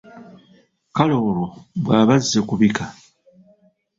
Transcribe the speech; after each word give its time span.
Kale 0.95 1.13
olwo 1.19 1.45
bwaba 1.83 2.11
azze 2.17 2.39
kubika? 2.49 2.83